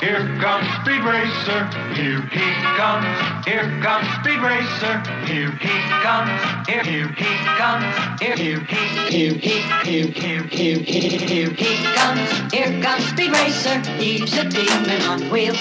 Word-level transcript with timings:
Speed 0.00 1.04
Racer. 1.04 1.66
Here 1.92 2.22
he 2.32 2.52
comes. 2.78 3.44
Here 3.44 3.68
comes 3.82 4.08
Speed 4.20 4.40
Racer. 4.40 4.98
Here 5.26 5.50
he 5.50 5.68
comes. 6.00 6.30
Here, 6.66 6.82
here 6.82 7.08
he 7.08 7.24
comes. 7.58 7.84
Here, 8.18 8.34
here 8.34 8.60
he, 8.60 8.76
here 9.10 9.34
he, 9.34 9.60
here, 9.84 10.06
here, 10.06 10.42
here, 10.44 10.78
here, 10.78 11.18
here 11.20 11.50
he 11.50 11.84
comes. 11.94 12.52
Here 12.52 12.82
comes 12.82 13.04
Speed 13.08 13.30
Racer. 13.30 13.78
He's 13.98 14.32
a 14.38 14.48
demon 14.48 15.02
on 15.02 15.28
wheels. 15.28 15.60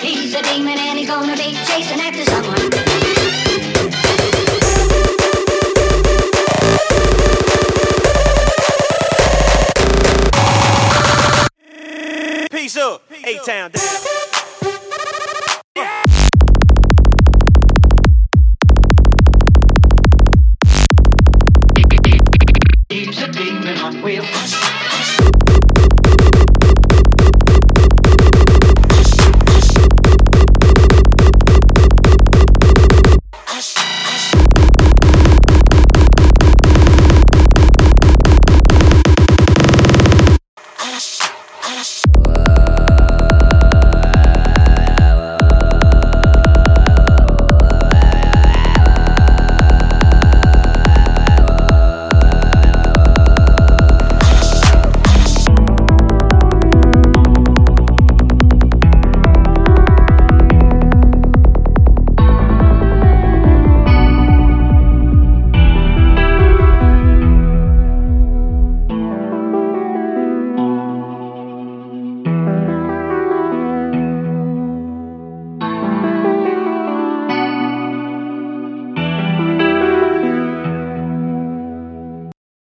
He's 0.00 0.34
a 0.34 0.42
demon 0.42 0.78
and 0.78 0.98
he's 0.98 1.08
gonna 1.08 1.36
be 1.36 1.52
chasing 1.66 2.00
after 2.00 2.24
someone. 2.24 2.70
Peace 12.50 12.76
up. 12.76 13.09
A 13.22 13.38
Town 13.44 13.70
down. 13.70 13.70
keeps 22.88 23.22
a 23.22 23.30
demon 23.30 23.78
on 23.78 24.02
wheels. 24.02 24.54